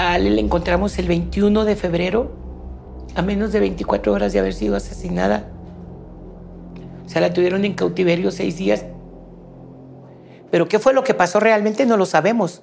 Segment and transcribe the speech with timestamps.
[0.00, 2.32] A Ale la encontramos el 21 de febrero,
[3.14, 5.52] a menos de 24 horas de haber sido asesinada.
[7.04, 8.86] O sea, la tuvieron en cautiverio seis días.
[10.50, 12.62] Pero qué fue lo que pasó realmente no lo sabemos.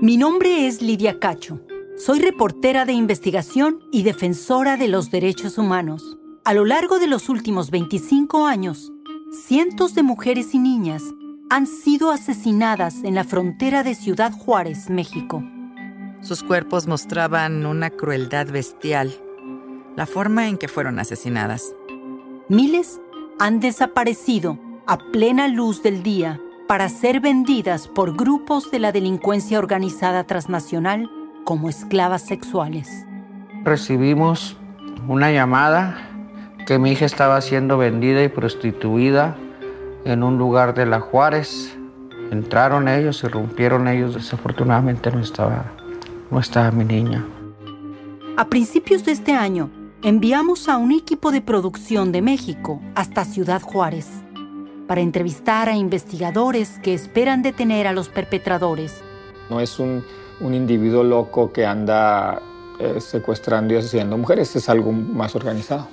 [0.00, 1.60] Mi nombre es Lidia Cacho.
[1.96, 6.18] Soy reportera de investigación y defensora de los derechos humanos.
[6.44, 8.90] A lo largo de los últimos 25 años,
[9.46, 11.04] cientos de mujeres y niñas
[11.48, 15.44] han sido asesinadas en la frontera de Ciudad Juárez, México.
[16.20, 19.14] Sus cuerpos mostraban una crueldad bestial,
[19.94, 21.74] la forma en que fueron asesinadas.
[22.48, 23.00] Miles
[23.38, 29.58] han desaparecido a plena luz del día para ser vendidas por grupos de la delincuencia
[29.58, 31.08] organizada transnacional
[31.44, 33.06] como esclavas sexuales.
[33.62, 34.56] Recibimos
[35.06, 35.96] una llamada
[36.66, 39.36] que mi hija estaba siendo vendida y prostituida
[40.06, 41.76] en un lugar de la Juárez.
[42.30, 44.14] Entraron ellos, y rompieron ellos.
[44.14, 45.72] Desafortunadamente no estaba,
[46.30, 47.24] no estaba mi niña.
[48.36, 49.70] A principios de este año,
[50.02, 54.08] enviamos a un equipo de producción de México hasta Ciudad Juárez
[54.86, 59.02] para entrevistar a investigadores que esperan detener a los perpetradores.
[59.50, 60.04] No es un,
[60.40, 62.40] individuo loco que anda
[62.78, 65.88] eh, secuestrando y asesinando mujeres, es algo más organizado.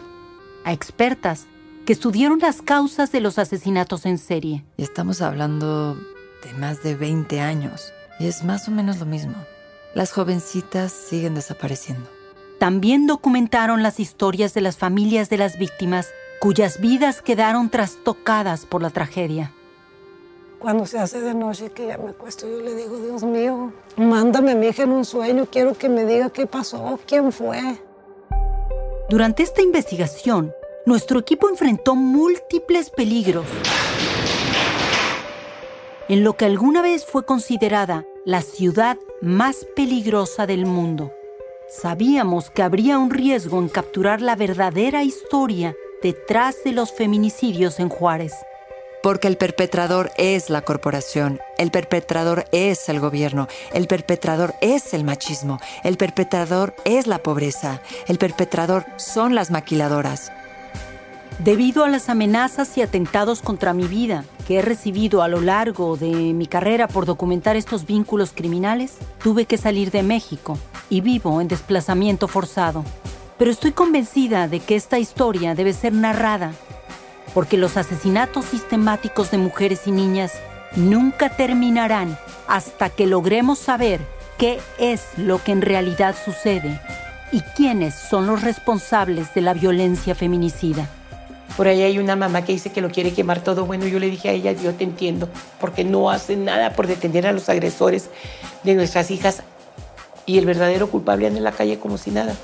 [0.66, 1.48] A expertas
[1.86, 4.64] que estudiaron las causas de los asesinatos en serie.
[4.78, 7.92] Y estamos hablando de más de 20 años.
[8.20, 9.36] Y es más o menos lo mismo.
[9.94, 12.10] Las jovencitas siguen desapareciendo.
[12.60, 16.08] También documentaron las historias de las familias de las víctimas
[16.40, 19.52] cuyas vidas quedaron trastocadas por la tragedia.
[20.60, 24.52] Cuando se hace de noche que ya me acuesto, yo le digo, Dios mío, mándame
[24.52, 27.60] a mi hija en un sueño, quiero que me diga qué pasó, quién fue.
[29.10, 30.54] Durante esta investigación,
[30.86, 33.46] nuestro equipo enfrentó múltiples peligros.
[36.10, 41.12] En lo que alguna vez fue considerada la ciudad más peligrosa del mundo.
[41.70, 47.90] Sabíamos que habría un riesgo en capturar la verdadera historia detrás de los feminicidios en
[47.90, 48.34] Juárez.
[49.02, 55.04] Porque el perpetrador es la corporación, el perpetrador es el gobierno, el perpetrador es el
[55.04, 60.32] machismo, el perpetrador es la pobreza, el perpetrador son las maquiladoras.
[61.40, 65.98] Debido a las amenazas y atentados contra mi vida que he recibido a lo largo
[65.98, 70.58] de mi carrera por documentar estos vínculos criminales, tuve que salir de México
[70.90, 72.86] y vivo en desplazamiento forzado.
[73.38, 76.54] Pero estoy convencida de que esta historia debe ser narrada,
[77.34, 80.34] porque los asesinatos sistemáticos de mujeres y niñas
[80.76, 82.18] nunca terminarán
[82.48, 84.00] hasta que logremos saber
[84.38, 86.80] qué es lo que en realidad sucede
[87.32, 90.88] y quiénes son los responsables de la violencia feminicida.
[91.56, 93.66] Por ahí hay una mamá que dice que lo quiere quemar todo.
[93.66, 97.28] Bueno, yo le dije a ella, yo te entiendo, porque no hace nada por detener
[97.28, 98.10] a los agresores
[98.64, 99.44] de nuestras hijas
[100.26, 102.36] y el verdadero culpable anda en la calle como si nada.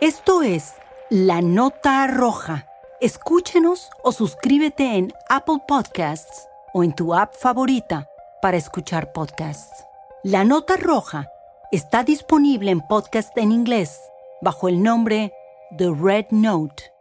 [0.00, 0.74] Esto es
[1.10, 2.66] La Nota Roja.
[3.00, 8.08] Escúchenos o suscríbete en Apple Podcasts o en tu app favorita
[8.40, 9.84] para escuchar podcasts.
[10.22, 11.28] La Nota Roja
[11.70, 14.00] está disponible en podcast en inglés
[14.40, 15.32] bajo el nombre
[15.76, 16.93] The Red Note.